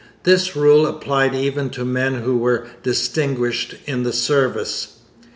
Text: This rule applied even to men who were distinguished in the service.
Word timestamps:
This 0.23 0.55
rule 0.55 0.87
applied 0.87 1.35
even 1.35 1.69
to 1.69 1.85
men 1.85 2.23
who 2.23 2.35
were 2.35 2.65
distinguished 2.81 3.75
in 3.85 4.01
the 4.01 4.11
service. 4.11 4.93